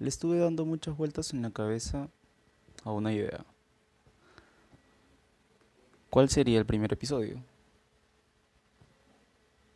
[0.00, 2.08] le estuve dando muchas vueltas en la cabeza
[2.84, 3.44] a una idea.
[6.08, 7.42] ¿Cuál sería el primer episodio?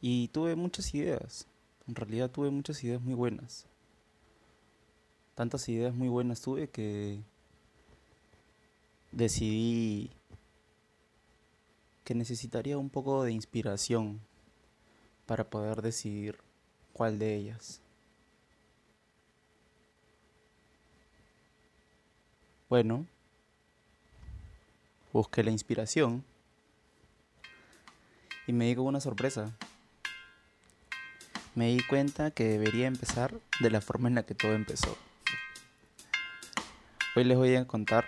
[0.01, 1.47] Y tuve muchas ideas.
[1.87, 3.67] En realidad tuve muchas ideas muy buenas.
[5.35, 7.21] Tantas ideas muy buenas tuve que
[9.13, 10.11] decidí
[12.03, 14.21] que necesitaría un poco de inspiración
[15.27, 16.39] para poder decidir
[16.95, 17.84] cuál de ellas.
[22.71, 23.05] Bueno,
[25.13, 26.25] busqué la inspiración
[28.47, 29.55] y me di con una sorpresa.
[31.55, 34.97] Me di cuenta que debería empezar de la forma en la que todo empezó.
[37.15, 38.07] Hoy les voy a contar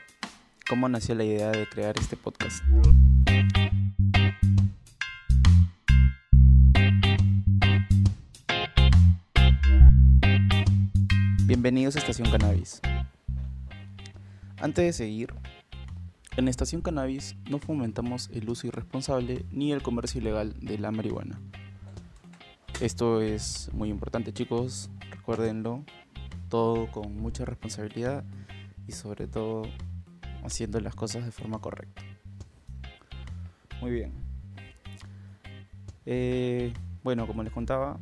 [0.67, 2.65] cómo nació la idea de crear este podcast.
[11.45, 12.81] Bienvenidos a Estación Cannabis.
[14.59, 15.35] Antes de seguir,
[16.39, 21.39] en Estación Cannabis no fomentamos el uso irresponsable ni el comercio ilegal de la marihuana.
[22.81, 25.85] Esto es muy importante chicos, recuérdenlo,
[26.49, 28.25] todo con mucha responsabilidad
[28.89, 29.63] y sobre todo
[30.43, 32.03] haciendo las cosas de forma correcta.
[33.83, 34.13] Muy bien.
[36.07, 36.73] Eh,
[37.05, 37.99] bueno, como les contaba,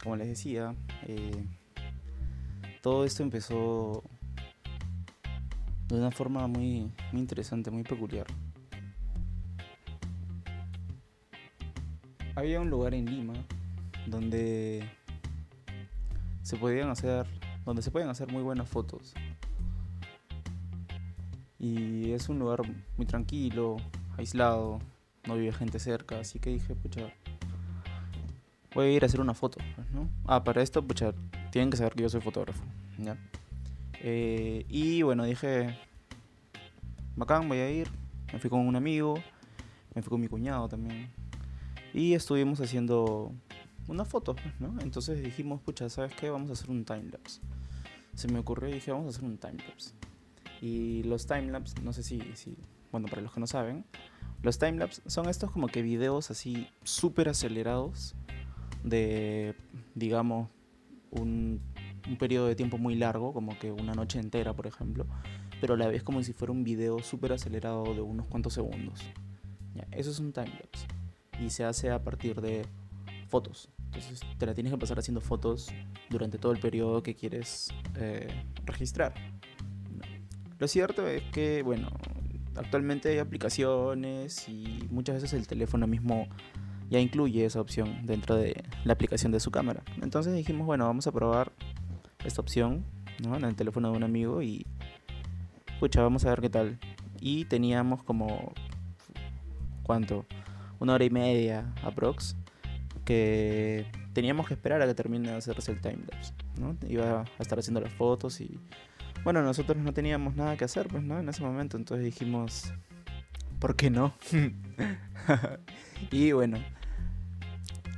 [0.00, 0.76] como les decía,
[1.08, 1.44] eh,
[2.82, 4.04] todo esto empezó
[5.88, 8.26] de una forma muy, muy interesante, muy peculiar.
[12.34, 13.34] Había un lugar en Lima
[14.06, 14.88] donde
[16.42, 17.26] se podían hacer,
[17.64, 19.14] donde se pueden hacer muy buenas fotos.
[21.58, 22.60] Y es un lugar
[22.96, 23.76] muy tranquilo,
[24.16, 24.80] aislado,
[25.26, 27.12] no vive gente cerca, así que dije, pucha,
[28.74, 30.08] voy a ir a hacer una foto, pues, ¿no?
[30.26, 31.14] Ah, para esto, pucha,
[31.50, 32.62] tienen que saber que yo soy fotógrafo,
[32.98, 33.16] ¿ya?
[34.00, 35.76] Eh, y bueno, dije,
[37.16, 37.88] bacán, voy a ir.
[38.32, 39.14] Me fui con un amigo,
[39.94, 41.10] me fui con mi cuñado también.
[41.94, 43.32] Y estuvimos haciendo
[43.88, 44.78] una foto, pues, ¿no?
[44.80, 46.28] Entonces dijimos, pucha, ¿sabes qué?
[46.28, 47.40] Vamos a hacer un timelapse.
[48.14, 49.92] Se me ocurrió y dije, vamos a hacer un timelapse.
[50.60, 52.56] Y los timelapse, no sé si, si,
[52.90, 53.84] bueno, para los que no saben,
[54.42, 58.14] los timelapse son estos como que videos así súper acelerados
[58.82, 59.54] de,
[59.94, 60.48] digamos,
[61.10, 61.60] un
[62.08, 65.06] un periodo de tiempo muy largo, como que una noche entera, por ejemplo,
[65.60, 69.00] pero la vez como si fuera un video súper acelerado de unos cuantos segundos.
[69.92, 70.86] eso es un timelapse
[71.40, 72.64] y se hace a partir de
[73.28, 73.68] fotos.
[73.86, 75.68] Entonces te la tienes que pasar haciendo fotos
[76.10, 78.28] durante todo el periodo que quieres eh,
[78.64, 79.14] registrar.
[80.58, 81.88] Lo cierto es que, bueno,
[82.54, 86.28] actualmente hay aplicaciones y muchas veces el teléfono mismo
[86.88, 89.82] ya incluye esa opción dentro de la aplicación de su cámara.
[90.02, 91.52] Entonces dijimos, bueno, vamos a probar
[92.26, 92.84] esta opción
[93.18, 94.66] en el teléfono de un amigo y
[95.80, 96.78] pucha, vamos a ver qué tal.
[97.20, 98.52] Y teníamos como,
[99.82, 100.26] ¿cuánto?
[100.78, 102.36] Una hora y media aprox
[103.04, 106.76] que teníamos que esperar a que termine de hacerse el timelapse, ¿no?
[106.88, 108.58] Iba a estar haciendo las fotos y
[109.24, 111.18] bueno, nosotros no teníamos nada que hacer, pues, ¿no?
[111.18, 112.72] En ese momento, entonces dijimos,
[113.58, 114.14] ¿por qué no?
[116.10, 116.58] y bueno,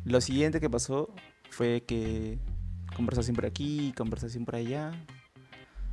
[0.05, 1.13] lo siguiente que pasó
[1.51, 2.39] fue que
[2.99, 4.91] conversación por aquí, conversación por allá.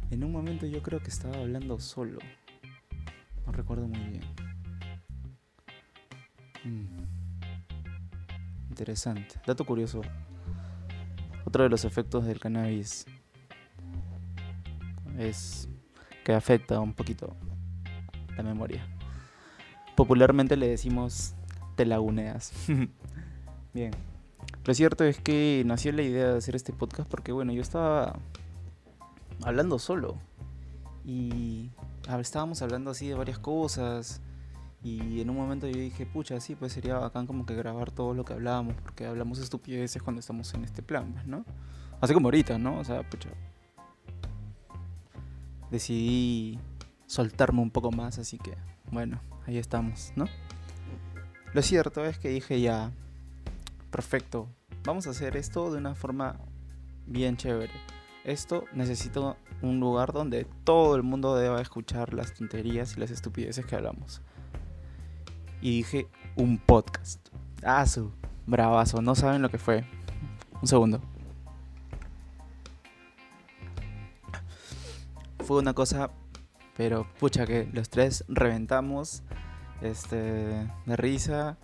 [0.09, 2.17] En un momento yo creo que estaba hablando solo.
[3.45, 4.23] No recuerdo muy bien.
[6.63, 7.03] Mm.
[8.69, 9.35] Interesante.
[9.45, 10.01] Dato curioso.
[11.45, 13.05] Otro de los efectos del cannabis
[15.19, 15.69] es
[16.23, 17.35] que afecta un poquito
[18.35, 18.83] la memoria.
[19.95, 21.35] Popularmente le decimos
[21.75, 22.51] te laguneas.
[23.75, 23.91] bien.
[24.65, 28.17] Lo cierto es que nació la idea de hacer este podcast porque, bueno, yo estaba
[29.43, 30.17] hablando solo.
[31.05, 31.69] Y
[32.19, 34.21] estábamos hablando así de varias cosas.
[34.83, 38.13] Y en un momento yo dije, pucha, sí, pues sería bacán como que grabar todo
[38.13, 41.45] lo que hablábamos, porque hablamos estupideces cuando estamos en este plan, pues, ¿no?
[42.01, 42.79] Así como ahorita, ¿no?
[42.79, 43.29] O sea, pucha.
[45.71, 46.59] Decidí
[47.07, 48.55] soltarme un poco más, así que,
[48.91, 50.25] bueno, ahí estamos, ¿no?
[51.53, 52.91] Lo cierto es que dije ya,
[53.95, 54.49] perfecto,
[54.83, 56.37] vamos a hacer esto de una forma
[57.05, 57.71] bien chévere.
[58.25, 63.65] Esto necesito un lugar donde todo el mundo deba escuchar las tonterías y las estupideces
[63.65, 64.21] que hablamos.
[65.61, 67.29] Y dije, un podcast.
[67.63, 68.11] Ah, su
[68.45, 69.85] bravazo, no saben lo que fue.
[70.61, 71.01] Un segundo.
[75.39, 76.11] Fue una cosa,
[76.75, 79.23] pero pucha que los tres reventamos
[79.79, 81.57] este de risa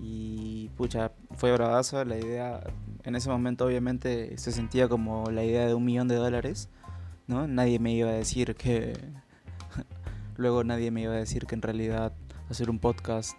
[0.00, 2.04] y pucha, fue bravazo.
[2.04, 2.62] La idea,
[3.04, 6.68] en ese momento, obviamente, se sentía como la idea de un millón de dólares.
[7.26, 7.46] ¿no?
[7.46, 8.98] Nadie me iba a decir que...
[10.36, 12.12] Luego nadie me iba a decir que en realidad
[12.50, 13.36] hacer un podcast...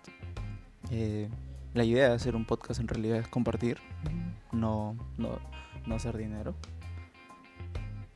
[0.91, 1.29] Eh,
[1.73, 3.77] la idea de hacer un podcast en realidad es compartir,
[4.51, 5.39] no, no,
[5.85, 6.55] no hacer dinero.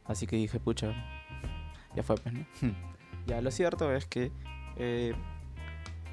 [0.05, 0.91] Así que dije, pucha,
[1.95, 2.45] ya fue, pues, ¿no?
[3.27, 4.31] ya, lo cierto es que
[4.77, 5.13] eh,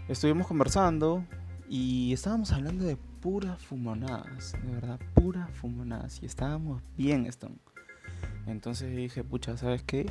[0.08, 1.24] estuvimos conversando
[1.72, 6.20] y estábamos hablando de puras fumonadas, de verdad, puras fumonadas.
[6.20, 7.58] Y estábamos bien, Stone.
[8.48, 10.10] Entonces dije, pucha, ¿sabes qué?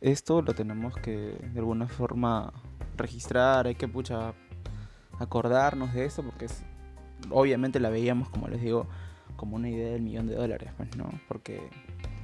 [0.00, 2.52] Esto lo tenemos que de alguna forma
[2.96, 4.34] registrar, hay que, pucha,
[5.20, 6.64] acordarnos de esto porque es,
[7.30, 8.88] obviamente la veíamos, como les digo,
[9.36, 11.08] como una idea del millón de dólares, pues, ¿no?
[11.28, 11.70] Porque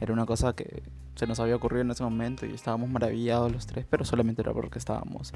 [0.00, 0.82] era una cosa que
[1.14, 4.52] se nos había ocurrido en ese momento y estábamos maravillados los tres, pero solamente era
[4.52, 5.32] porque estábamos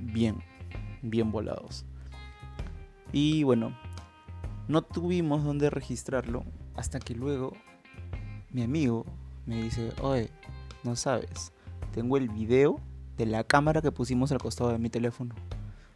[0.00, 0.36] bien,
[1.02, 1.84] bien volados.
[3.12, 3.76] Y bueno,
[4.68, 6.44] no tuvimos dónde registrarlo
[6.74, 7.52] hasta que luego
[8.50, 9.04] mi amigo
[9.46, 10.30] me dice, oye,
[10.82, 11.52] no sabes,
[11.92, 12.80] tengo el video
[13.16, 15.34] de la cámara que pusimos al costado de mi teléfono.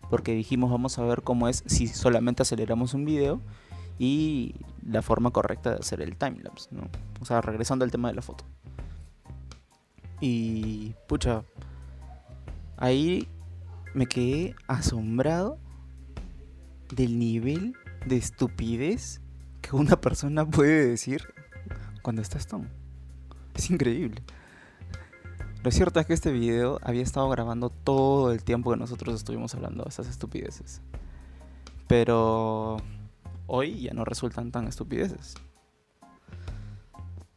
[0.09, 3.41] Porque dijimos, vamos a ver cómo es si solamente aceleramos un video
[3.99, 4.55] y
[4.85, 6.89] la forma correcta de hacer el timelapse, ¿no?
[7.21, 8.45] O sea, regresando al tema de la foto.
[10.21, 11.45] Y, pucha,
[12.77, 13.29] ahí
[13.95, 15.59] me quedé asombrado
[16.91, 17.75] del nivel
[18.07, 19.21] de estupidez
[19.61, 21.23] que una persona puede decir
[22.03, 22.69] cuando está Stone.
[23.55, 24.23] Es increíble.
[25.63, 29.55] Lo cierto es que este video había estado grabando todo el tiempo que nosotros estuvimos
[29.55, 30.81] hablando de esas estupideces.
[31.87, 32.79] Pero
[33.47, 35.35] hoy ya no resultan tan estupideces.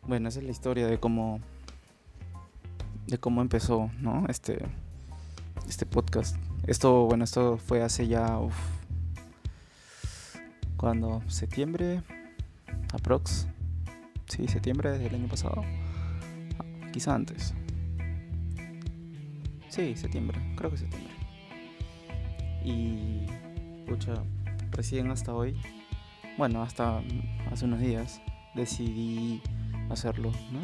[0.03, 1.39] Bueno, esa es la historia de cómo
[3.07, 4.25] de cómo empezó, ¿no?
[4.29, 4.63] Este
[5.67, 6.38] este podcast.
[6.65, 8.39] Esto, bueno, esto fue hace ya
[10.83, 12.01] cuando septiembre
[12.91, 13.47] aprox
[14.27, 15.63] Sí, septiembre del año pasado.
[16.91, 17.53] Quizá antes.
[19.69, 21.13] Sí, septiembre, creo que septiembre.
[22.65, 23.27] Y,
[23.88, 24.13] pucha,
[24.71, 25.56] recién hasta hoy,
[26.38, 27.01] bueno, hasta
[27.50, 28.21] hace unos días,
[28.53, 29.41] decidí
[29.89, 30.59] hacerlo, ¿no?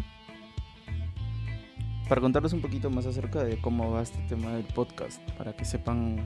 [2.10, 5.64] Para contarles un poquito más acerca de cómo va este tema del podcast, para que
[5.64, 6.20] sepan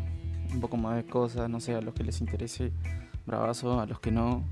[0.51, 2.71] un poco más de cosas, no sé, a los que les interese,
[3.25, 4.43] bravazo, a los que no,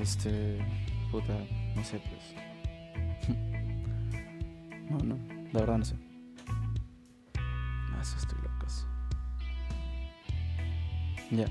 [0.00, 0.58] este,
[1.76, 2.34] no sé, pues.
[4.90, 5.16] no, no,
[5.52, 5.94] la verdad no sé.
[8.00, 8.66] Eso estoy loco.
[11.30, 11.46] Ya.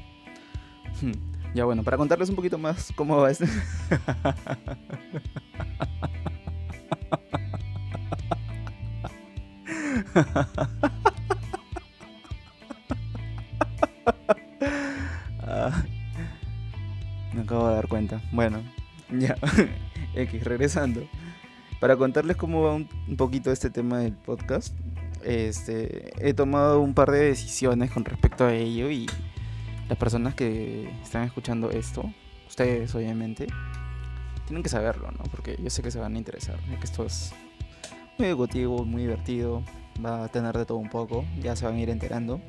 [1.55, 3.45] Ya bueno, para contarles un poquito más cómo va este.
[18.31, 18.61] Bueno,
[19.11, 19.35] ya,
[20.15, 21.07] X, regresando.
[21.79, 24.73] Para contarles cómo va un, poquito este tema del podcast,
[25.23, 29.05] este, he tomado un par de decisiones con respecto a ello y
[29.89, 32.09] las personas que están escuchando esto,
[32.47, 33.47] ustedes obviamente,
[34.45, 35.23] tienen que saberlo, ¿no?
[35.29, 37.33] Porque yo sé que se van a interesar, que esto es
[38.17, 39.63] muy educativo, muy divertido,
[40.03, 42.41] va a tener de todo un poco, ya se van a ir enterando.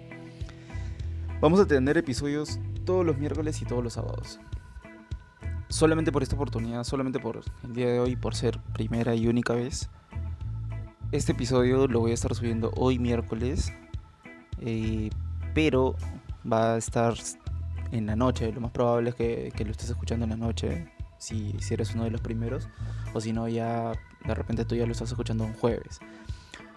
[1.41, 4.39] Vamos a tener episodios todos los miércoles y todos los sábados
[5.75, 9.55] solamente por esta oportunidad, solamente por el día de hoy, por ser primera y única
[9.55, 9.91] vez.
[11.11, 13.73] Este episodio lo voy a estar subiendo hoy miércoles,
[14.61, 15.11] eh,
[15.53, 15.97] pero
[16.51, 17.15] va a estar
[17.91, 18.53] en la noche.
[18.53, 22.05] Lo más probable es que, lo estés escuchando en la noche, si, si eres uno
[22.05, 22.69] de los primeros,
[23.13, 23.95] o si no, ya
[24.25, 25.99] de repente tú ya lo estás escuchando un jueves.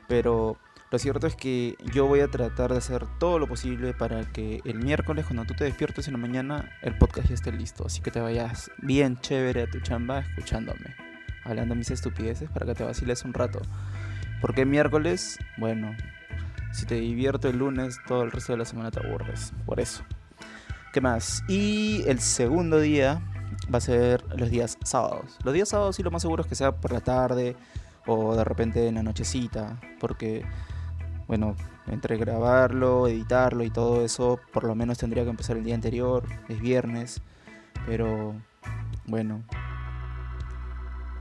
[0.08, 0.58] Pero
[0.90, 4.62] lo cierto es que yo voy a tratar de hacer todo lo posible para que
[4.64, 7.86] el miércoles, cuando tú te despiertes en la mañana, el podcast ya esté listo.
[7.86, 10.96] Así que te vayas bien chévere a tu chamba escuchándome,
[11.44, 13.62] hablando mis estupideces para que te vaciles un rato.
[14.40, 15.94] Porque miércoles, bueno,
[16.72, 19.52] si te divierto el lunes, todo el resto de la semana te aburres.
[19.66, 20.04] Por eso.
[20.94, 21.44] ¿Qué más?
[21.50, 23.22] Y el segundo día
[23.74, 25.38] va a ser los días sábados.
[25.44, 27.58] Los días sábados sí lo más seguro es que sea por la tarde
[28.06, 29.82] o de repente en la nochecita.
[30.00, 30.46] Porque
[31.28, 31.56] bueno,
[31.88, 36.24] entre grabarlo, editarlo y todo eso, por lo menos tendría que empezar el día anterior,
[36.48, 37.22] es viernes,
[37.86, 38.36] pero
[39.06, 39.44] bueno,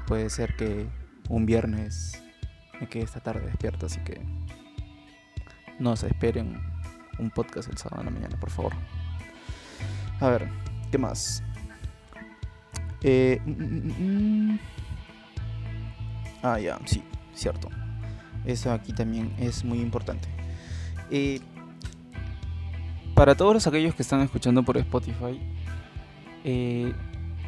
[0.07, 0.87] puede ser que
[1.29, 2.23] un viernes
[2.81, 4.21] me quede esta tarde despierto, así que
[5.79, 6.61] no se esperen
[7.19, 8.73] un podcast el sábado en la mañana, por favor.
[10.21, 10.49] A ver,
[10.91, 11.43] ¿qué más?
[13.03, 14.59] Eh, mm, mm, mm,
[16.43, 17.03] ah, ya, sí,
[17.35, 17.69] cierto.
[18.47, 20.29] Eso aquí también es muy importante.
[21.11, 21.41] Eh,
[23.17, 25.41] para todos aquellos que están escuchando por Spotify,
[26.45, 26.93] eh,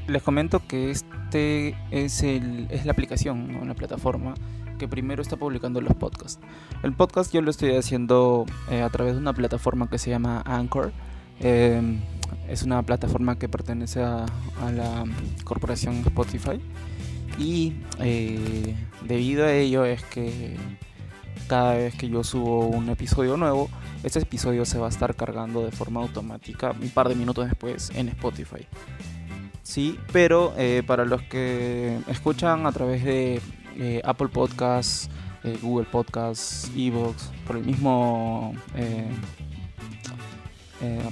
[0.06, 3.64] les comento que este es, el, es la aplicación, ¿no?
[3.66, 4.32] la plataforma
[4.78, 6.40] que primero está publicando los podcasts.
[6.82, 10.42] El podcast yo lo estoy haciendo eh, a través de una plataforma que se llama
[10.46, 10.90] Anchor.
[11.40, 11.98] Eh,
[12.48, 14.24] es una plataforma que pertenece a,
[14.74, 15.04] la
[15.44, 16.62] corporación Spotify.
[17.38, 17.74] Y
[19.06, 20.56] debido a ello es que
[21.46, 23.68] cada vez que yo subo un episodio nuevo,
[24.02, 27.90] este episodio se va a estar cargando de forma automática un par de minutos después
[27.94, 28.66] en Spotify.
[29.62, 33.40] Sí, pero eh, para los que escuchan a través de
[33.76, 35.10] eh, Apple Podcasts,
[35.44, 38.54] eh, Google Podcasts, Evox, por el mismo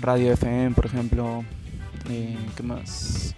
[0.00, 1.44] Radio FM, por ejemplo,
[2.06, 3.34] ¿qué más?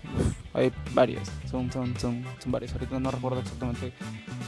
[0.55, 2.73] hay varias, son, son, son, son varias.
[2.73, 3.93] Ahorita no recuerdo exactamente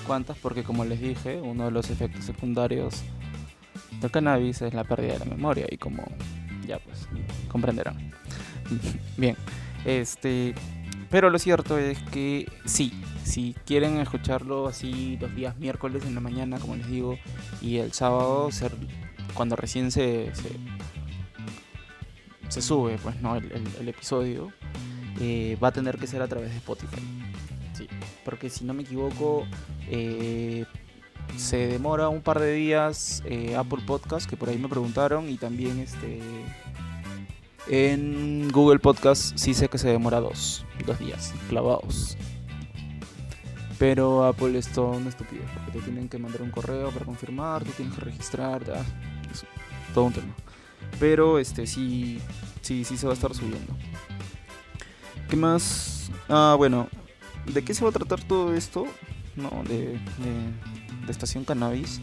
[0.07, 3.03] cuántas, porque como les dije, uno de los efectos secundarios
[4.01, 6.05] del cannabis es la pérdida de la memoria y como
[6.67, 7.09] ya pues
[7.49, 8.13] comprenderán.
[9.17, 9.37] Bien,
[9.85, 10.55] este,
[11.11, 12.93] pero lo cierto es que sí,
[13.25, 17.19] si quieren escucharlo así los días miércoles en la mañana, como les digo,
[17.61, 18.51] y el sábado
[19.35, 20.33] cuando recién se,
[22.51, 24.53] sube pues no el, episodio
[25.21, 27.01] eh, va a tener que ser a través de Spotify
[27.73, 27.87] sí
[28.25, 29.47] porque si no me equivoco
[29.89, 30.65] eh,
[31.37, 35.37] se demora un par de días eh, Apple Podcast, que por ahí me preguntaron, y
[35.37, 36.21] también este
[37.69, 42.17] en Google Podcast sí sé que se demora dos, dos días, clavados.
[43.79, 47.65] Pero Apple es todo un estúpido, porque te tienen que mandar un correo para confirmar,
[47.65, 48.63] tú tienes que registrar,
[49.95, 50.35] todo un tema.
[50.99, 52.21] Pero este sí,
[52.61, 53.77] sí, sí se va a estar subiendo.
[55.29, 56.11] ¿Qué más?
[56.29, 56.89] Ah, bueno,
[57.47, 58.87] ¿de qué se va a tratar todo esto?
[59.37, 59.99] No, de
[61.07, 62.01] de Estación Cannabis.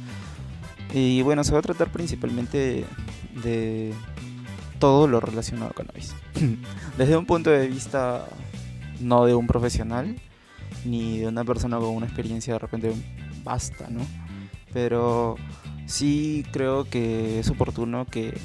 [0.93, 2.85] Y bueno, se va a tratar principalmente
[3.43, 3.93] de,
[4.79, 6.15] todo lo relacionado a cannabis.
[6.97, 8.25] Desde un punto de vista
[8.99, 10.15] no de un profesional,
[10.85, 12.93] ni de una persona con una experiencia de repente
[13.43, 14.01] basta, ¿no?
[14.73, 15.35] Pero
[15.85, 18.37] sí creo que es oportuno que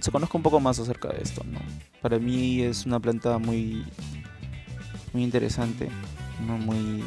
[0.00, 1.58] se conozca un poco más acerca de esto, ¿no?
[2.02, 3.84] Para mí es una planta muy,
[5.12, 5.88] muy interesante.
[6.40, 7.04] Muy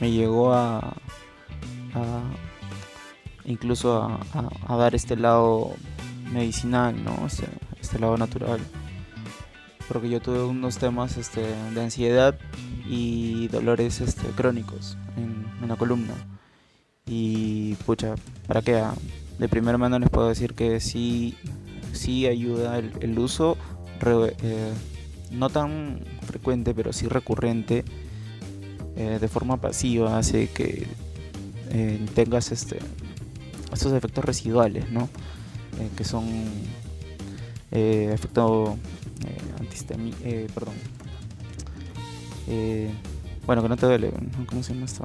[0.00, 0.94] me llegó a,
[3.44, 5.74] incluso a, dar este lado
[6.30, 7.26] medicinal, ¿no?
[7.26, 8.60] Este, lado natural.
[9.88, 11.42] Porque yo tuve unos temas este,
[11.74, 12.38] de ansiedad
[12.86, 16.14] y dolores este, crónicos en, la columna.
[17.06, 18.14] Y pucha,
[18.46, 18.82] ¿para qué?
[19.38, 21.36] De primera mano les puedo decir que sí,
[21.92, 23.56] sí ayuda el, uso,
[24.06, 24.72] eh,
[25.32, 27.84] no tan frecuente, pero sí recurrente
[28.96, 30.86] eh, de forma pasiva hace que
[31.70, 32.78] eh, tengas este,
[33.72, 35.08] estos efectos residuales, ¿no?
[35.80, 36.24] Eh, que son
[37.72, 38.78] efecto
[40.54, 40.74] perdón.
[43.46, 44.12] bueno, que no te duele,
[44.46, 45.04] ¿cómo se llama esto?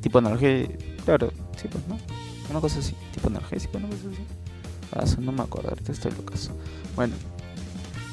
[0.00, 0.72] Tipo analgésico,
[1.04, 1.96] claro, sí, pues, ¿no?
[2.52, 4.22] Una cosa así, tipo analgésico, una cosa así.
[4.92, 6.52] Ah, no me acuerdo, ahorita estoy locazo.
[6.94, 7.14] Bueno,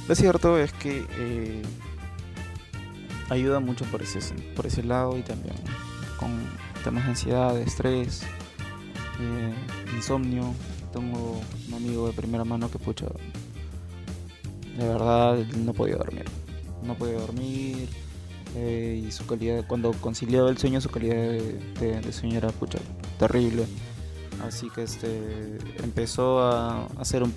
[0.08, 1.62] lo cierto es que
[3.29, 4.19] ayuda mucho por ese,
[4.55, 5.55] por ese lado y también
[6.17, 6.31] con
[6.86, 8.22] temas de ansiedad, de estrés,
[9.19, 9.53] eh,
[9.93, 10.53] insomnio.
[10.93, 13.08] Tengo un amigo de primera mano que pucha,
[14.77, 16.24] de verdad no podía dormir.
[16.81, 17.89] No podía dormir
[18.55, 22.79] eh, y su calidad, cuando conciliaba el sueño, su calidad de, sueño era pucha,
[23.19, 23.65] terrible.
[24.48, 27.34] Así que este empezó a, a ser un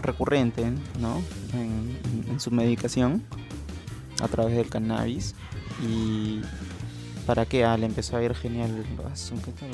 [0.00, 1.22] recurrente ¿no?
[1.52, 3.22] en su medicación
[4.20, 5.34] a través del cannabis
[5.82, 6.40] y
[7.26, 8.84] para que ah, le empezó a ir genial
[9.44, 9.70] ¿Qué tal?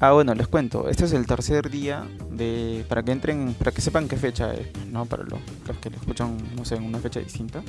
[0.00, 0.88] Ah, bueno, les cuento.
[0.88, 2.86] Este es el tercer día de.
[2.88, 3.54] Para que entren.
[3.58, 5.04] Para que sepan qué fecha es, ¿no?
[5.04, 5.40] Para los,
[5.82, 7.62] que lo escuchan, no sé, en una fecha distinta.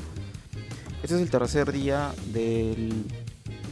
[1.03, 3.05] Este es el tercer día del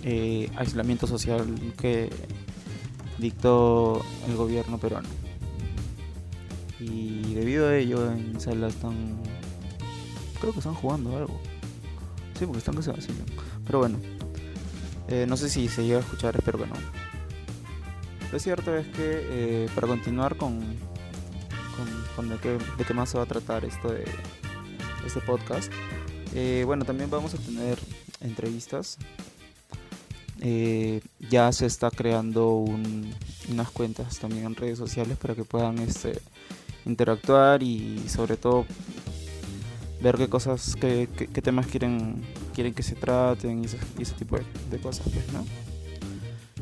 [0.04, 1.46] eh, aislamiento social
[1.80, 2.10] que
[3.18, 5.10] dictó el gobierno peruano.
[6.80, 9.22] Y debido a ello en sala están...
[10.40, 11.40] Creo que están jugando algo.
[12.38, 13.06] Sí, porque están casados.
[13.66, 14.00] Pero bueno.
[15.10, 16.76] Eh, no sé si se llega a escuchar, espero que no.
[18.32, 18.94] Lo cierto es que
[19.66, 20.62] eh, para continuar con,
[22.16, 24.06] con, de, qué, más se va a tratar esto de
[25.06, 25.74] este podcast,
[26.64, 27.80] bueno, también vamos a tener
[28.22, 28.98] entrevistas.
[31.30, 32.66] Ya se está creando
[33.50, 36.22] unas cuentas también en redes sociales para que puedan este,
[36.86, 38.66] interactuar y sobre todo
[40.02, 41.08] ver qué cosas, qué,
[41.44, 42.22] temas quieren,
[42.54, 44.38] quieren que se traten y ese, tipo
[44.70, 45.26] de, cosas, pues.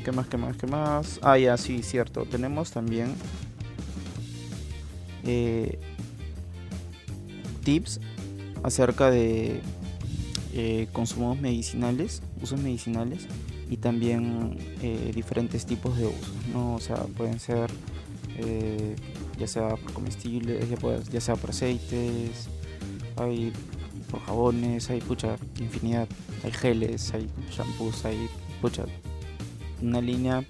[0.03, 1.19] ¿Qué más, qué más, qué más?
[1.21, 2.23] Ah, ya, sí, cierto.
[2.25, 3.13] Tenemos también
[5.25, 5.77] eh,
[7.63, 7.99] tips
[8.63, 9.61] acerca de
[10.53, 13.27] eh, consumos medicinales, usos medicinales
[13.69, 16.75] y también eh, diferentes tipos de usos, ¿no?
[16.75, 17.69] O sea, pueden ser
[18.37, 18.95] eh,
[19.37, 20.67] ya sea por comestibles,
[21.11, 22.47] ya, sea por aceites,
[23.15, 23.51] hay
[24.09, 26.07] por jabones, hay pucha infinidad,
[26.43, 28.29] hay geles, hay shampoos, hay
[28.61, 28.85] pucha
[29.81, 30.43] una línea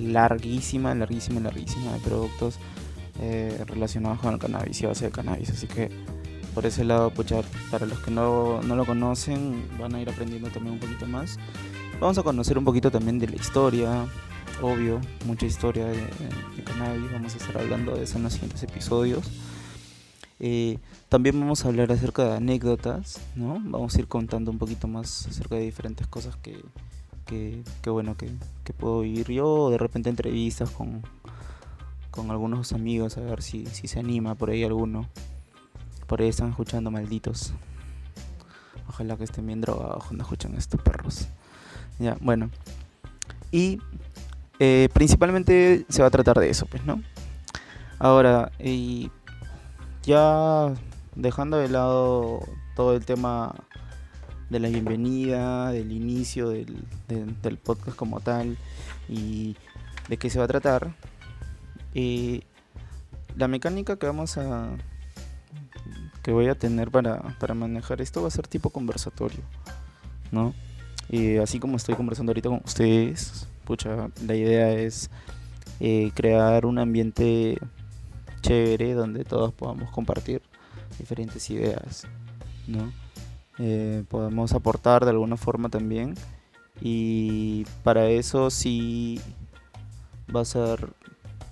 [0.00, 2.58] larguísima, larguísima, larguísima de productos
[3.20, 5.50] eh, relacionados con el cannabis y base de cannabis.
[5.50, 5.90] Así que
[6.54, 10.50] por ese lado, pucha, para los que no, no lo conocen, van a ir aprendiendo
[10.50, 11.38] también un poquito más.
[12.02, 14.08] Vamos a conocer un poquito también de la historia,
[14.60, 16.04] obvio, mucha historia de,
[16.64, 17.12] cannabis.
[17.12, 19.30] Vamos a estar hablando de eso en los siguientes episodios.
[20.40, 23.60] Eh, también vamos a hablar acerca de anécdotas, ¿no?
[23.62, 26.64] Vamos a ir contando un poquito más acerca de diferentes cosas que,
[27.24, 28.32] que, bueno, que,
[28.64, 31.02] que, puedo vivir yo, de repente entrevistas con,
[32.10, 35.06] con algunos amigos, a ver si, si se anima por ahí alguno.
[36.08, 37.52] Por ahí están escuchando malditos.
[38.88, 41.28] Ojalá que estén bien drogados cuando escuchan estos perros.
[42.02, 42.50] Ya, bueno.
[43.52, 43.78] Y
[44.58, 47.00] eh, principalmente se va a tratar de eso, pues, ¿no?
[48.00, 49.12] Ahora, y
[50.02, 50.74] ya
[51.14, 52.40] dejando de lado
[52.74, 53.54] todo el tema
[54.50, 58.58] de la bienvenida, del inicio del, del, podcast como tal
[59.08, 59.54] y
[60.08, 60.92] de qué se va a tratar,
[61.94, 62.42] eh,
[63.36, 64.70] la mecánica que vamos a
[66.24, 69.42] que voy a tener para, para manejar esto va a ser tipo conversatorio,
[70.32, 70.52] ¿no?
[71.12, 75.10] Y así como estoy conversando ahorita con ustedes, pucha, la idea es
[75.78, 77.58] eh, crear un ambiente
[78.40, 80.40] chévere donde todos podamos compartir
[80.98, 82.06] diferentes ideas,
[82.66, 82.90] ¿no?
[83.58, 86.14] Eh, podemos aportar de alguna forma también
[86.80, 89.20] y para eso sí
[90.34, 90.88] va a ser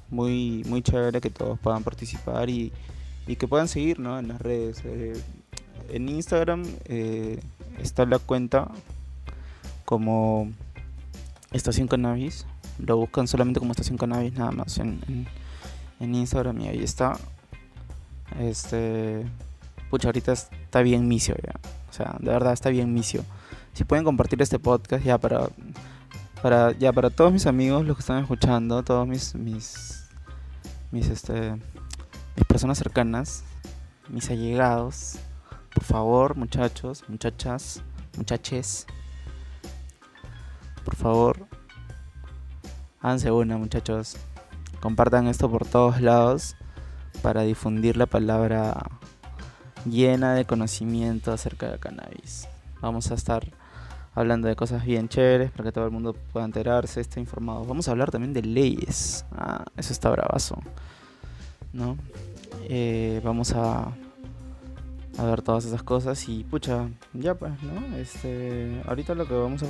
[0.09, 2.73] muy muy chévere que todos puedan participar y,
[3.39, 4.19] que puedan seguir ¿no?
[4.19, 5.23] en las redes eh,
[5.91, 6.65] en Instagram
[7.79, 8.73] está la cuenta
[9.91, 10.49] como
[11.51, 12.47] Estación Cannabis.
[12.79, 15.27] Lo buscan solamente como Estación Cannabis nada más en,
[15.99, 17.19] en, Instagram y ahí está.
[18.39, 19.27] Este.
[19.91, 21.55] Pucha, ahorita está bien misio ya.
[21.91, 23.25] O sea, de verdad está bien misio.
[23.73, 25.49] Si pueden compartir este podcast ya para.
[26.41, 30.07] Para, ya para todos mis amigos, los que están escuchando, todos mis, mis,
[30.91, 33.45] mis, este, mis personas cercanas,
[34.09, 35.19] mis allegados,
[35.75, 37.83] por favor, muchachos, muchachas,
[38.17, 38.87] muchaches,
[40.85, 41.47] por favor,
[43.01, 44.17] háganse una, muchachos.
[44.81, 46.57] Compartan esto por todos lados
[47.23, 48.89] para difundir la palabra
[49.85, 52.49] llena de conocimiento acerca de cannabis.
[52.81, 53.47] Vamos a estar
[54.15, 57.65] hablando de cosas bien chéveres para que todo el mundo pueda enterarse, esté informado.
[57.65, 59.25] Vamos a hablar también de leyes.
[59.33, 60.59] Ah, eso está bravazo.
[61.73, 61.97] ¿No?
[62.65, 63.93] Eh, vamos a,
[65.19, 67.97] a ver todas esas cosas y pucha, ya pues, ¿no?
[67.97, 69.67] Este, ahorita lo que vamos a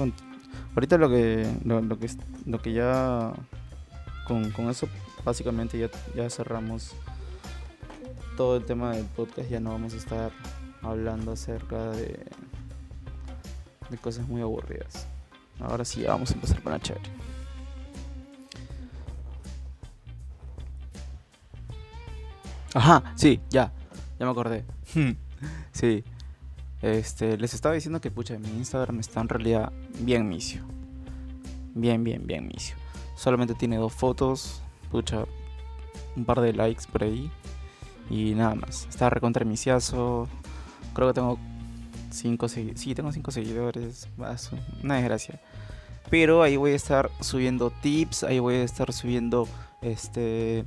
[0.74, 2.10] Ahorita lo que, lo, que,
[2.46, 3.32] lo que ya
[4.26, 4.88] con, eso
[5.24, 6.92] básicamente ya, ya cerramos
[8.36, 9.50] todo el tema del podcast.
[9.50, 10.32] Ya no vamos a estar
[10.82, 12.24] hablando acerca de,
[13.90, 15.06] de cosas muy aburridas.
[15.60, 17.10] Ahora sí, vamos a empezar con la chévere.
[22.72, 23.72] Ajá, sí, ya,
[24.18, 24.64] ya me acordé.
[25.72, 26.04] sí,
[26.82, 30.62] este, les estaba diciendo que pucha, mi Instagram está en realidad bien misio.
[31.74, 32.76] Bien, bien, bien misio.
[33.16, 35.24] Solamente tiene dos fotos, pucha,
[36.16, 37.30] un par de likes por ahí.
[38.08, 38.86] Y nada más.
[38.88, 40.28] Está recontra misiazo.
[40.94, 41.38] Creo que tengo
[42.10, 42.80] cinco seguidores.
[42.80, 44.08] Sí, tengo cinco seguidores.
[44.82, 45.40] Una desgracia.
[46.08, 48.24] Pero ahí voy a estar subiendo tips.
[48.24, 49.46] Ahí voy a estar subiendo
[49.80, 50.64] este.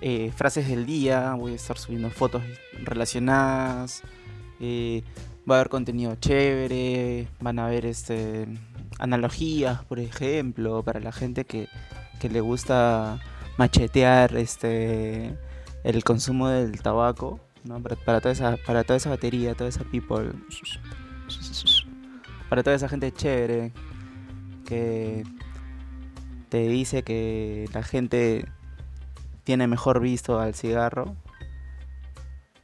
[0.00, 1.34] Eh, frases del día.
[1.34, 2.42] Voy a estar subiendo fotos
[2.82, 4.02] relacionadas
[5.48, 8.46] va a haber contenido chévere, van a haber este,
[8.98, 11.68] analogías, por ejemplo, para la gente que,
[12.22, 13.18] le gusta
[13.58, 15.36] machetear este,
[15.82, 17.40] el consumo del tabaco,
[18.04, 20.30] para, toda esa, para toda esa batería, toda esa people,
[22.48, 23.72] para toda esa gente chévere
[24.64, 25.24] que
[26.48, 28.46] te dice que la gente
[29.42, 31.16] tiene mejor visto al cigarro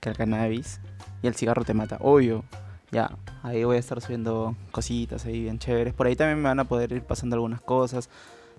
[0.00, 0.80] que al cannabis
[1.22, 2.44] y el cigarro te mata, obvio.
[2.90, 3.10] Ya,
[3.42, 5.92] ahí voy a estar subiendo cositas ahí bien chéveres.
[5.92, 8.08] Por ahí también me van a poder ir pasando algunas cosas.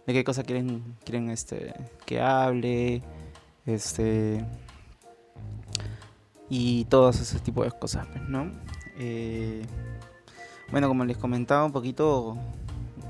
[0.06, 1.74] De qué cosa quieren, quieren este,
[2.06, 3.02] que hable.
[3.65, 4.45] Este.
[6.50, 8.52] Y todos ese tipo de cosas, pues, ¿no?
[8.98, 9.63] Eh,
[10.72, 12.38] bueno, como les comentaba un poquito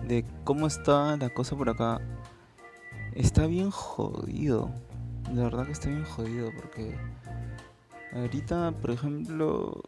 [0.08, 2.00] de cómo está la cosa por acá.
[3.14, 4.70] Está bien jodido.
[5.32, 6.96] de verdad que está bien jodido porque
[8.13, 9.82] ahorita, por ejemplo,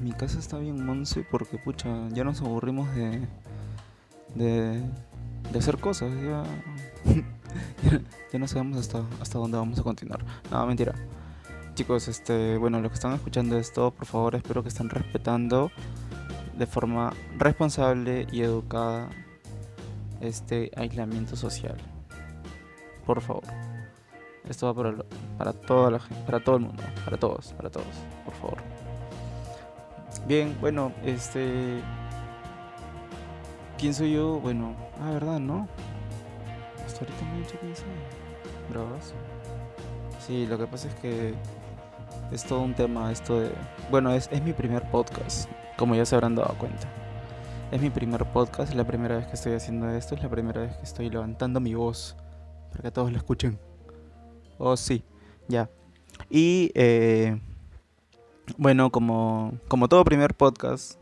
[0.00, 3.26] mi casa está bien monse porque, pucha, ya nos aburrimos de,
[4.34, 4.82] de,
[5.52, 6.44] de hacer cosas, ya,
[8.32, 10.24] ya no sabemos hasta, hasta dónde vamos a continuar.
[10.50, 10.94] No, mentira.
[11.74, 15.70] Chicos, este, bueno, los que están escuchando esto, por favor, espero que estén respetando
[16.58, 19.08] de forma responsable y educada
[20.20, 21.76] este aislamiento social.
[23.06, 23.71] Por favor.
[24.48, 24.96] Esto va para,
[25.38, 27.86] para toda la gente, para todo el mundo, para todos, para todos,
[28.24, 28.58] por favor.
[30.26, 31.80] Bien, bueno, este
[33.82, 34.38] ¿Quién soy yo?
[34.38, 35.66] Bueno, ah, verdad, ¿no?
[36.86, 37.86] Hasta ahorita no he dicho quién soy.
[40.24, 41.34] Sí, lo que pasa es que
[42.30, 43.50] es todo un tema esto de...
[43.90, 46.86] Bueno, es, es mi primer podcast, como ya se habrán dado cuenta.
[47.72, 50.60] Es mi primer podcast, es la primera vez que estoy haciendo esto, es la primera
[50.60, 52.14] vez que estoy levantando mi voz
[52.70, 53.58] para que todos la escuchen.
[54.64, 55.02] Oh, sí,
[55.48, 55.68] ya.
[56.30, 57.36] Y eh,
[58.56, 61.00] bueno, como, como todo primer podcast,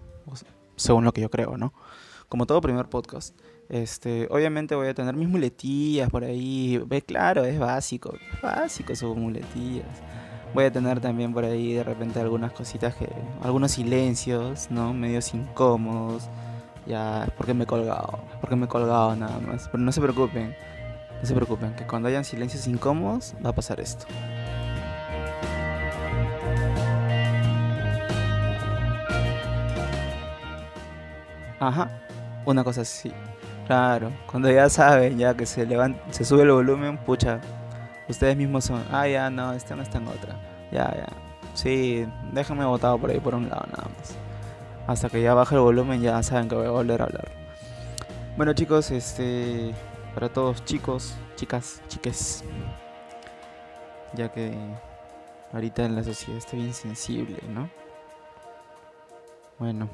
[0.77, 1.75] según lo que yo creo, ¿no?
[2.31, 6.83] Como todo primer podcast, este, obviamente voy a tener mis muletillas por ahí.
[6.87, 9.85] Ve, claro, es básico, básico sus muletillas.
[10.55, 13.11] Voy a tener también por ahí de repente algunas cositas que.
[13.43, 14.95] algunos silencios, ¿no?
[14.95, 16.31] Medios incómodos.
[16.87, 18.21] Ya, porque me he colgado.
[18.41, 19.69] Porque me he colgado nada más.
[19.69, 20.57] Pero no se preocupen.
[21.21, 24.07] No se preocupen, que cuando hayan silencios incómodos va a pasar esto.
[31.59, 31.91] Ajá,
[32.47, 33.13] una cosa así.
[33.67, 37.39] Claro, cuando ya saben, ya que se levanta, se sube el volumen, pucha,
[38.09, 40.37] ustedes mismos son, ah, ya, no, este no está en otra.
[40.73, 41.07] Ya, ya.
[41.55, 44.17] Sí, déjenme botado por ahí por un lado nada más.
[44.87, 47.29] Hasta que ya baje el volumen, ya saben que voy a volver a hablar.
[48.37, 49.75] Bueno, chicos, este
[50.15, 52.45] para todos chicos, chicas, chiques.
[54.15, 54.57] Ya que
[55.53, 57.71] ahorita en la sociedad está bien sensible, ¿no?
[59.59, 59.89] Bueno,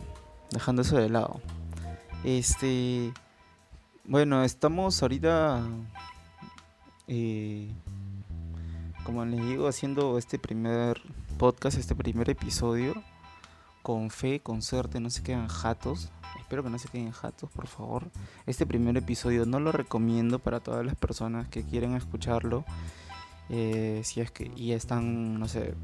[0.51, 1.41] dejando eso de lado.
[2.25, 3.13] Este.
[4.05, 5.63] Bueno, estamos ahorita.
[7.09, 7.71] Eh,
[9.05, 11.01] como les digo, haciendo este primer
[11.39, 12.95] podcast, este primer episodio.
[13.83, 16.11] Con fe, con suerte, no se quedan jatos.
[16.47, 18.09] Espero que no se queden jatos, por favor.
[18.47, 22.65] Este primer episodio no lo recomiendo para todas las personas que quieren escucharlo.
[23.49, 25.75] Eh, si es que y están, no sé,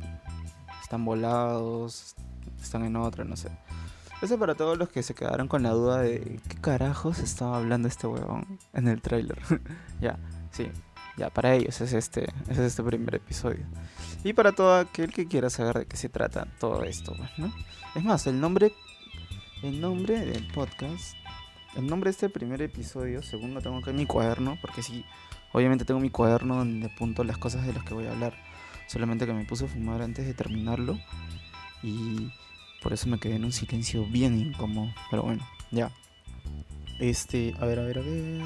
[0.81, 2.14] están volados,
[2.62, 3.51] están en otra, no sé.
[4.22, 7.88] Eso para todos los que se quedaron con la duda de qué carajos estaba hablando
[7.88, 9.40] este huevón en el tráiler.
[10.01, 10.16] ya,
[10.53, 10.70] sí,
[11.16, 13.66] ya para ellos es este, es este primer episodio.
[14.22, 17.53] Y para todo aquel que quiera saber de qué se trata todo esto, pues, ¿no?
[17.96, 18.72] Es más, el nombre
[19.62, 21.16] el nombre del podcast,
[21.77, 25.05] el nombre de este primer episodio, según lo tengo acá en mi cuaderno, porque sí,
[25.53, 28.35] obviamente tengo mi cuaderno donde apunto las cosas de las que voy a hablar,
[28.88, 30.98] solamente que me puse a fumar antes de terminarlo
[31.83, 32.33] y
[32.83, 35.92] por eso me quedé en un silencio bien incómodo, pero bueno, ya.
[36.98, 38.42] Este, a ver, a ver, a ver.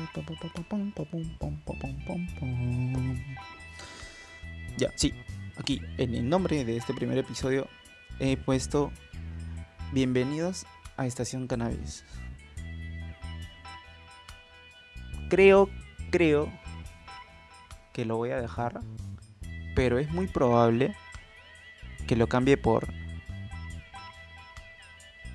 [4.76, 5.14] Ya, sí,
[5.56, 7.68] aquí en el nombre de este primer episodio
[8.20, 8.92] he puesto
[9.92, 10.66] Bienvenidos
[10.96, 12.04] a Estación Cannabis.
[15.28, 15.68] Creo,
[16.10, 16.52] creo
[17.92, 18.80] que lo voy a dejar,
[19.74, 20.94] pero es muy probable
[22.06, 22.88] que lo cambie por...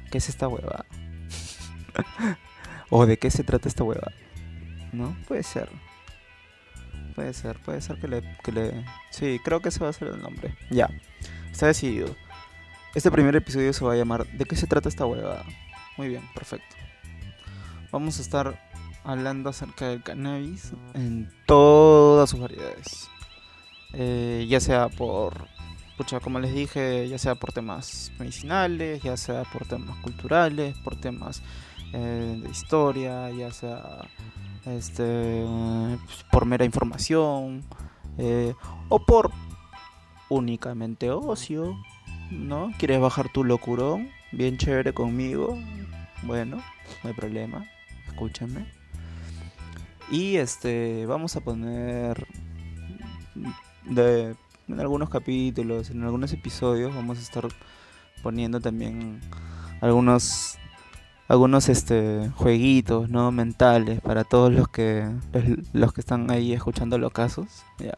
[0.10, 0.86] ¿Qué es esta hueva?
[2.90, 4.12] ¿O de qué se trata esta hueva?
[4.92, 5.16] ¿No?
[5.28, 5.70] Puede ser.
[7.16, 8.86] Puede ser, puede ser que le, que le...
[9.10, 10.56] Sí, creo que ese va a ser el nombre.
[10.70, 10.90] Ya,
[11.52, 12.16] está decidido.
[12.94, 15.46] Este primer episodio se va a llamar ¿De qué se trata esta huevada?
[15.96, 16.76] Muy bien, perfecto.
[17.90, 18.60] Vamos a estar
[19.06, 23.10] hablando acerca del cannabis en todas sus variedades.
[23.94, 25.48] Eh, ya sea por,
[25.96, 30.98] pucha, como les dije, ya sea por temas medicinales, ya sea por temas culturales, por
[30.98, 31.42] temas
[31.94, 34.02] eh, de historia, ya sea
[34.66, 35.46] este,
[36.30, 37.64] por mera información
[38.18, 38.54] eh,
[38.90, 39.32] o por
[40.30, 41.78] únicamente ocio
[42.32, 42.72] ¿no?
[42.78, 44.10] ¿Quieres bajar tu locurón?
[44.32, 45.58] Bien chévere conmigo.
[46.24, 46.58] Bueno,
[47.04, 47.66] no hay problema.
[48.08, 48.66] Escúchenme.
[50.10, 52.28] Y este, vamos a poner
[53.88, 57.48] en algunos capítulos, en algunos episodios, vamos a estar
[58.24, 59.20] poniendo también
[59.82, 60.58] algunos
[61.28, 65.10] algunos este jueguitos no mentales para todos los que
[65.74, 67.94] los, que están ahí escuchando los casos ya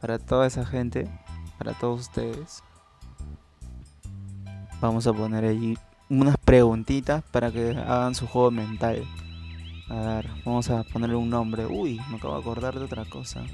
[0.00, 1.08] para toda esa gente
[1.56, 2.64] para todos ustedes
[4.82, 5.78] vamos a poner ahí
[6.10, 9.02] unas preguntitas para que hagan su juego mental.
[9.88, 11.66] A ver, vamos a ponerle un nombre.
[11.66, 13.44] Uy, me acabo de acordar de otra cosa.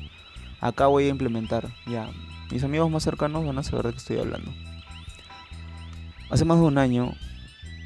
[0.61, 1.69] acá voy a implementar.
[1.87, 2.11] Ya,
[2.51, 4.51] mis amigos más cercanos van a saber de qué estoy hablando.
[6.31, 7.13] Hace más de un año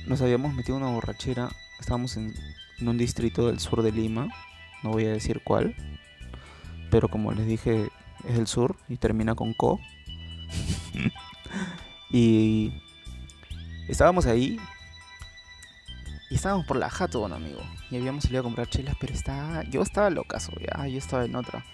[0.06, 1.50] nos habíamos metido una borrachera.
[1.80, 2.32] Estábamos en,
[2.80, 4.28] un distrito del sur de Lima.
[4.82, 5.74] No voy a decir cuál.
[6.90, 7.88] Pero como les dije,
[8.28, 9.80] es del sur y termina con Co.
[12.10, 12.72] y
[13.88, 14.58] estábamos ahí.
[16.30, 17.60] Y estábamos por la jato, amigo.
[17.90, 20.86] Y habíamos salido a comprar chelas, pero estaba, yo estaba locazo, ya.
[20.86, 21.64] Yo estaba en otra.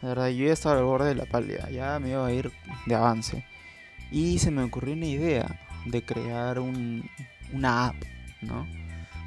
[0.00, 1.68] De verdad, yo ya estaba al borde de la pálida.
[1.70, 2.52] Ya me iba a ir
[2.86, 3.44] de avance.
[4.12, 7.08] Y se me ocurrió una idea de crear un,
[7.52, 7.96] una app,
[8.40, 8.66] ¿no?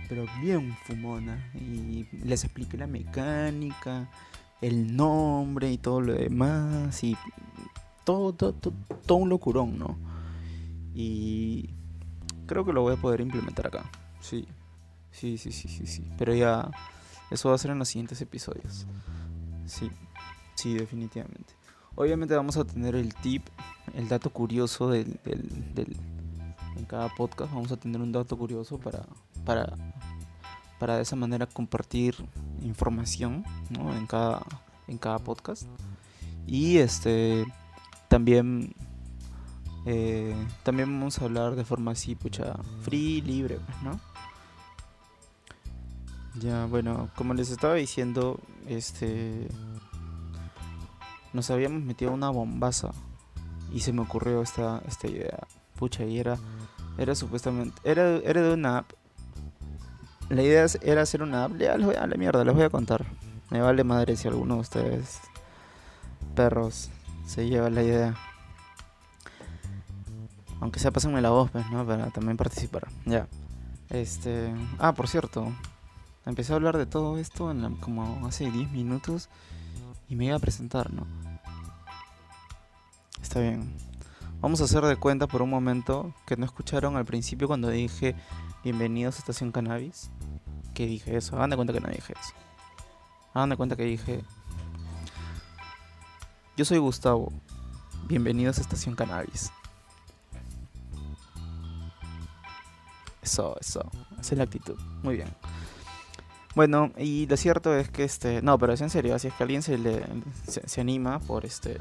[0.07, 1.51] Pero bien fumona.
[1.53, 4.09] Y les expliqué la mecánica,
[4.61, 7.03] el nombre y todo lo demás.
[7.03, 7.17] Y
[8.05, 8.73] todo, todo, todo,
[9.05, 9.97] todo un locurón, ¿no?
[10.95, 11.71] Y
[12.47, 13.89] creo que lo voy a poder implementar acá.
[14.21, 14.47] Sí,
[15.11, 16.09] sí, sí, sí, sí, sí.
[16.17, 16.71] Pero ya,
[17.29, 18.87] eso va a ser en los siguientes episodios.
[19.65, 19.91] Sí,
[20.55, 21.53] sí, definitivamente.
[21.95, 23.43] Obviamente vamos a tener el tip,
[23.93, 25.97] el dato curioso del, del,
[26.75, 29.03] en cada podcast vamos a tener un dato curioso para,
[29.43, 29.73] para,
[30.79, 32.15] para de esa manera compartir
[32.61, 33.95] información ¿no?
[33.95, 34.45] en, cada,
[34.87, 35.63] en cada podcast.
[36.45, 37.45] Y este
[38.07, 38.73] también
[39.89, 43.99] eh, también vamos a hablar de forma así, pucha, free, libre, pues, ¿no?
[46.35, 49.47] Ya, bueno, como les estaba diciendo, este
[51.31, 52.91] nos habíamos metido una bombaza
[53.73, 55.39] y se me ocurrió esta, esta idea.
[55.77, 56.37] Pucha, y era
[56.97, 57.79] era supuestamente.
[57.83, 58.91] Era, era de una app.
[60.29, 61.57] La idea era hacer una app.
[61.57, 63.05] Ya, les voy a la mierda, les voy a contar.
[63.49, 65.21] Me vale madre si alguno de ustedes,
[66.35, 66.89] perros,
[67.25, 68.26] se lleva la idea.
[70.59, 71.85] Aunque sea, pásenme la voz, pues, ¿no?
[71.85, 72.87] Para también participar.
[73.05, 73.27] Ya.
[73.89, 74.53] Este.
[74.79, 75.51] Ah, por cierto.
[76.25, 79.29] Empecé a hablar de todo esto en como hace 10 minutos.
[80.09, 81.05] Y me iba a presentar, ¿no?
[83.21, 83.73] Está bien.
[84.41, 88.15] Vamos a hacer de cuenta por un momento que no escucharon al principio cuando dije
[88.63, 90.11] bienvenidos a Estación Cannabis.
[90.73, 91.35] Que dije eso.
[91.35, 92.33] Hagan de cuenta que no dije eso.
[93.33, 94.23] Hagan de cuenta que dije.
[96.55, 97.31] Yo soy Gustavo.
[98.07, 99.51] Bienvenidos a Estación Cannabis.
[103.27, 103.81] Eso, eso.
[104.21, 104.79] Esa es la actitud.
[105.03, 105.27] Muy bien.
[106.55, 108.41] Bueno, y lo cierto es que este.
[108.41, 110.05] No, pero es en serio, si es que alguien se le
[110.47, 111.77] se, anima por este.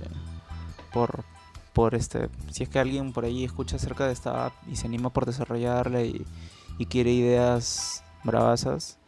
[0.93, 1.25] Por,
[1.73, 4.89] por este, si es que alguien por ahí escucha acerca de esta app y se
[4.89, 6.27] anima por desarrollarla y,
[6.91, 8.99] quiere ideas bravasas,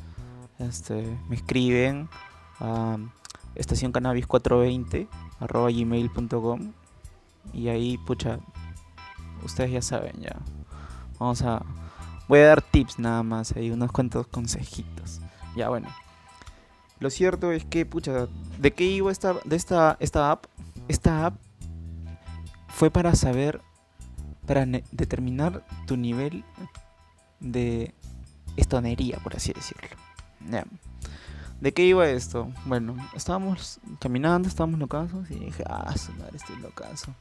[0.61, 2.09] este, me escriben
[2.61, 2.99] a
[3.57, 5.09] estacioncannabis420
[5.41, 6.73] arroba gmail.com
[7.53, 8.39] y ahí, pucha,
[9.43, 10.37] ustedes ya saben, ya.
[11.19, 11.63] Vamos a...
[12.29, 15.21] Voy a dar tips nada más, hay unos cuantos consejitos.
[15.57, 15.89] Ya, bueno.
[17.01, 18.27] Lo cierto es que, pucha,
[18.59, 20.47] ¿de qué iba esta, de esta, esta app?
[20.89, 21.37] Esta app
[22.69, 23.61] fue para saber,
[24.47, 26.45] para determinar tu nivel
[27.41, 27.95] de
[28.57, 29.97] estonería, por así decirlo.
[31.61, 32.53] ¿De qué iba esto?
[32.67, 37.15] Bueno, estábamos caminando, estábamos locasos y dije, ah, su madre, estoy locazo.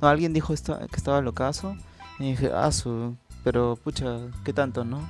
[0.00, 1.76] No, alguien dijo esto, que estaba locazo
[2.18, 5.06] y dije, ah, su, pero pucha, ¿qué tanto, no?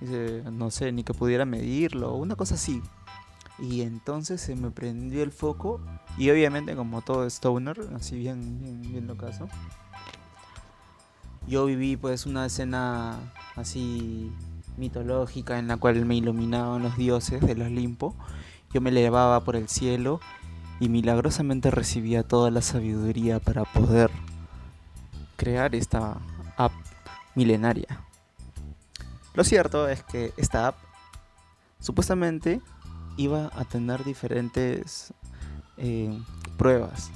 [0.00, 2.80] Dice, no sé, ni que pudiera medirlo, una cosa así.
[3.58, 5.80] Y entonces se me prendió el foco.
[6.16, 9.18] Y obviamente, como todo Stoner, así bien, bien, bien.
[11.48, 13.18] Yo viví pues una escena
[13.56, 14.32] así
[14.76, 18.14] mitológica en la cual me iluminaban los dioses del Olimpo.
[18.72, 20.20] Yo me elevaba por el cielo
[20.80, 24.10] y milagrosamente recibía toda la sabiduría para poder
[25.36, 26.18] crear esta
[26.56, 26.72] app
[27.36, 28.00] milenaria.
[29.34, 30.76] Lo cierto es que esta app
[31.78, 32.60] supuestamente
[33.16, 35.12] iba a tener diferentes
[35.76, 36.18] eh,
[36.56, 37.10] pruebas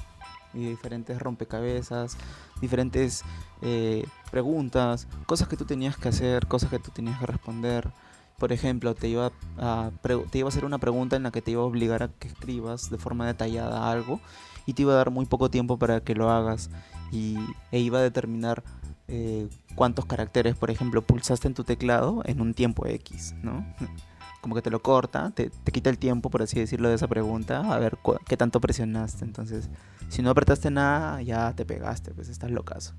[0.53, 2.17] y diferentes rompecabezas,
[2.61, 3.23] diferentes
[3.61, 7.91] eh, preguntas, cosas que tú tenías que hacer, cosas que tú tenías que responder.
[8.37, 9.91] Por ejemplo, te iba, a
[10.31, 12.27] te iba a hacer una pregunta en la que te iba a obligar a que
[12.27, 14.19] escribas de forma detallada algo
[14.65, 16.69] y te iba a dar muy poco tiempo para que lo hagas
[17.11, 17.37] y,
[17.71, 18.63] e iba a determinar
[19.13, 23.65] eh, cuántos caracteres, por ejemplo, pulsaste en tu teclado en un tiempo X, ¿no?
[24.41, 27.59] como que te lo corta, te, quita el tiempo, por así decirlo, de esa pregunta,
[27.59, 29.25] a ver qué tanto presionaste.
[29.25, 29.69] Entonces,
[30.07, 32.93] si no apretaste nada, ya te pegaste, pues estás locazo.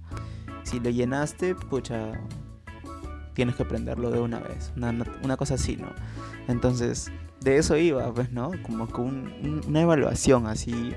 [0.64, 2.12] Si lo llenaste, pucha,
[3.32, 5.88] tienes que aprenderlo de una vez, una, cosa así, ¿no?
[6.46, 8.52] Entonces, de eso iba, pues, ¿no?
[8.62, 9.32] Como con
[9.66, 10.92] una evaluación así,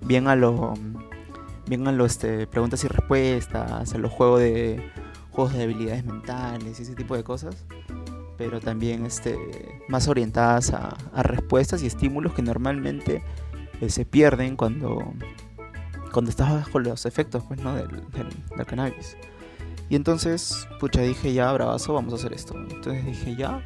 [0.00, 0.74] bien a lo,
[1.76, 4.90] bien a los este, preguntas y respuestas, a los juegos de,
[5.30, 7.64] juegos de habilidades mentales y ese tipo de cosas
[8.36, 9.38] pero también este,
[9.88, 13.22] más orientadas a, respuestas y estímulos que normalmente
[13.80, 15.12] eh, se pierden cuando,
[16.12, 17.76] cuando estás bajo los efectos pues, ¿no?
[17.76, 19.16] del, del, cannabis.
[19.88, 22.54] Y entonces, pucha, dije ya, bravazo, vamos a hacer esto.
[22.56, 23.64] Entonces dije ya,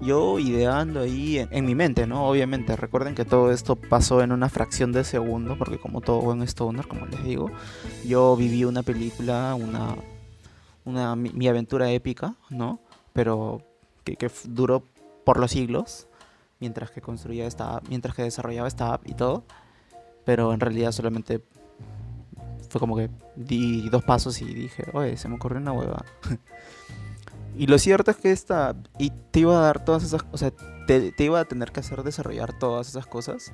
[0.00, 2.28] yo ideando ahí en, mi mente, ¿no?
[2.28, 6.42] Obviamente, recuerden que todo esto pasó en una fracción de segundo, porque como todo buen
[6.42, 7.50] stoner, como les digo,
[8.06, 9.96] yo viví una película, una,
[10.84, 12.80] una mi, aventura épica, ¿no?
[13.12, 13.62] Pero
[14.04, 14.84] que, que, duró
[15.24, 16.08] por los siglos,
[16.60, 19.44] mientras que construía esta mientras que desarrollaba esta app y todo,
[20.24, 21.42] pero en realidad solamente
[22.68, 26.04] fue como que di dos pasos y dije, oye, se me ocurrió una hueva.
[27.56, 28.76] Y lo cierto es que esta.
[28.98, 30.24] Y te iba a dar todas esas.
[30.30, 30.52] O sea,
[30.86, 33.52] te, iba a tener que hacer desarrollar todas esas cosas.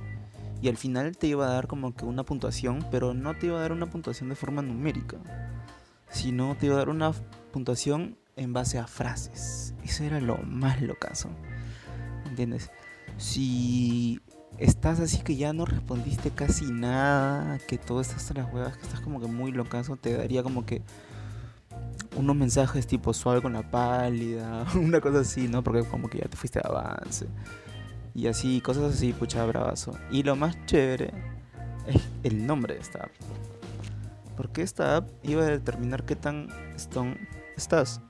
[0.60, 3.58] Y al final te iba a dar como que una puntuación, pero no te iba
[3.58, 5.18] a dar una puntuación de forma numérica.
[6.10, 7.12] Sino te iba a dar una
[7.52, 9.74] puntuación en base a frases.
[9.84, 11.30] Eso era lo más locazo.
[12.26, 12.70] ¿Entiendes?
[13.18, 14.20] Si
[14.58, 18.82] estás así que ya no respondiste casi nada, que todo estás a las huevas, que
[18.84, 20.82] estás como que muy locazo, te daría como que
[22.16, 25.62] unos mensajes tipo suave con la pálida, una cosa así, ¿no?
[25.62, 27.26] Porque como que ya te fuiste de avance.
[28.14, 29.92] Y así, cosas así, pucha, bravazo.
[30.10, 31.12] Y lo más chévere
[31.86, 33.10] es el nombre de esta app.
[34.36, 37.16] Porque esta app iba a determinar qué tan stone
[37.56, 38.00] estás.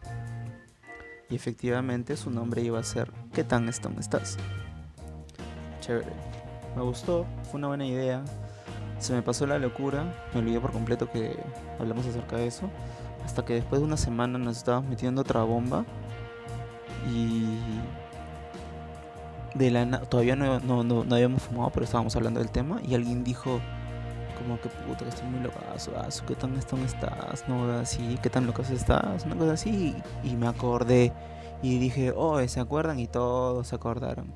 [1.31, 4.37] Y efectivamente su nombre iba a ser ¿Qué tan stone estás?
[5.81, 6.12] Chévere.
[6.77, 8.23] Me gustó, fue una buena idea.
[8.99, 11.35] Se me pasó la locura, me olvidé por completo que
[11.79, 12.69] hablamos acerca de eso.
[13.25, 15.85] Hasta que después de una semana nos estábamos metiendo otra bomba.
[17.11, 17.47] Y.
[19.55, 22.81] De la todavía no, no, no, habíamos fumado, pero estábamos hablando del tema.
[22.87, 23.61] Y alguien dijo,
[24.39, 25.93] como que puta, que estoy muy locazo.
[25.97, 27.49] Ah, ¿Qué tan estás?
[27.49, 29.25] No, así, ¿qué tan locazo estás?
[29.27, 29.95] Una cosa así.
[30.25, 31.13] Y me acordé.
[31.63, 32.99] Y dije, oh, ¿se acuerdan?
[32.99, 34.33] Y todos se acordaron.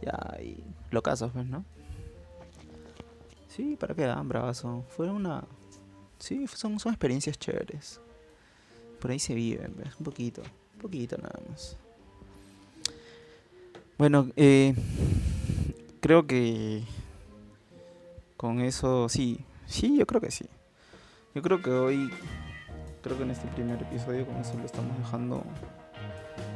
[0.00, 1.64] Ya, y locazos, pues, ¿no?
[3.48, 4.84] Sí, para qué dan, bravazo.
[4.88, 5.44] Fue una.
[6.18, 8.00] Sí, son, son experiencias chéveres
[9.02, 10.42] por ahí se vive, un poquito,
[10.74, 11.76] un poquito nada más.
[13.98, 14.74] Bueno, eh,
[16.00, 16.84] creo que
[18.36, 20.46] con eso sí, sí, yo creo que sí.
[21.34, 22.10] Yo creo que hoy,
[23.02, 25.42] creo que en este primer episodio con eso lo estamos dejando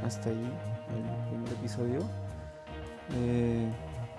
[0.04, 1.98] hasta ahí, el primer episodio.
[3.16, 3.68] Eh,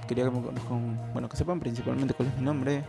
[0.06, 2.84] quería que me conozcan, bueno, que sepan principalmente cuál es mi nombre.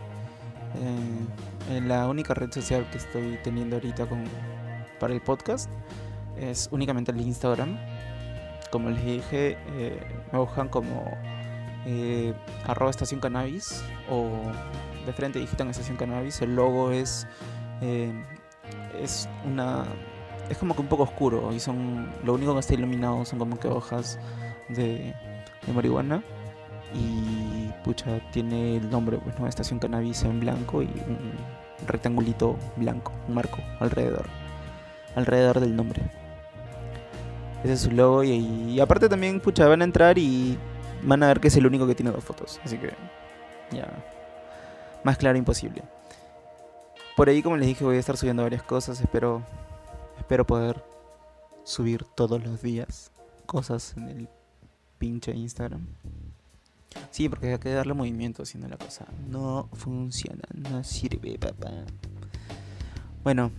[0.75, 4.25] Eh, en la única red social que estoy teniendo ahorita con
[4.99, 5.69] para el podcast
[6.37, 7.77] es únicamente el Instagram.
[8.71, 9.99] Como les dije, eh,
[10.31, 11.11] me buscan como
[11.85, 12.33] eh,
[12.67, 14.29] arroba estación cannabis o
[15.05, 16.41] de frente digitan estación cannabis.
[16.41, 17.27] El logo es,
[17.81, 18.13] eh,
[19.01, 19.85] es una...
[20.49, 22.11] Es como que un poco oscuro y son...
[22.23, 24.19] Lo único que está iluminado son como que hojas
[24.69, 25.13] de,
[25.73, 26.23] marihuana
[26.93, 31.35] y pucha tiene el nombre pues no estación cannabis en blanco y un
[31.85, 34.25] rectangulito blanco un marco alrededor
[35.15, 36.01] alrededor del nombre.
[37.63, 40.57] Ese es su logo y, aparte también, pucha, van a entrar y
[41.03, 42.59] van a ver que es el único que tiene dos fotos.
[42.63, 42.93] Así que
[43.71, 43.87] ya,
[45.03, 45.83] más claro imposible.
[47.17, 49.01] Por ahí, como les dije, voy a estar subiendo varias cosas.
[49.01, 49.43] Espero,
[50.17, 50.83] espero poder
[51.63, 53.11] subir todos los días
[53.45, 54.29] cosas en el
[54.97, 55.85] pinche Instagram.
[57.11, 59.05] Sí, porque hay que darle movimiento haciendo la cosa.
[59.27, 61.71] No funciona, no sirve, papá.
[63.23, 63.51] Bueno,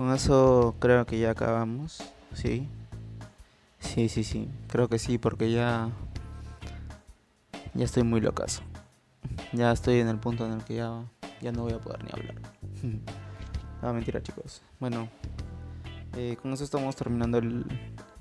[0.00, 2.66] con eso creo que ya acabamos, ¿sí?
[3.80, 5.90] Sí, sí, sí, creo que sí, porque ya...
[7.74, 8.62] Ya estoy muy locazo.
[9.52, 11.04] Ya estoy en el punto en el que ya,
[11.42, 12.34] ya no voy a poder ni hablar.
[13.82, 14.62] ah, mentira chicos.
[14.78, 15.06] Bueno,
[16.16, 17.66] eh, con eso estamos terminando el,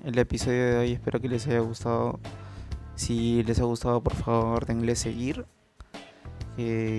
[0.04, 0.92] el episodio de hoy.
[0.92, 2.20] Espero que les haya gustado.
[2.96, 5.46] Si les ha gustado, por favor, denle seguir.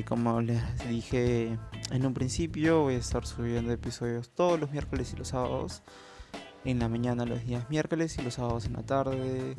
[0.07, 1.59] Como les dije
[1.91, 5.83] en un principio, voy a estar subiendo episodios todos los miércoles y los sábados.
[6.65, 9.57] En la mañana los días miércoles y los sábados en la tarde.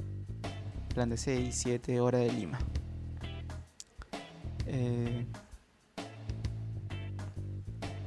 [0.94, 2.60] Plan de 6, 7 horas de Lima.
[4.66, 5.28] Eh,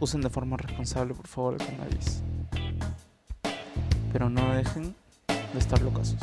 [0.01, 2.22] usen de forma responsable, por favor, el cannabis.
[4.12, 4.97] Pero no dejen
[5.53, 6.18] de estar locasos.